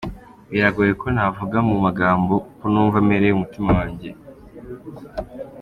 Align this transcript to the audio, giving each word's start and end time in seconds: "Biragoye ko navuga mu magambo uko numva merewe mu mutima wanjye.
"Biragoye 0.51 0.91
ko 1.01 1.07
navuga 1.15 1.57
mu 1.67 1.75
magambo 1.85 2.33
uko 2.49 2.65
numva 2.71 2.97
merewe 3.07 3.33
mu 3.35 3.41
mutima 3.43 3.69
wanjye. 3.77 4.09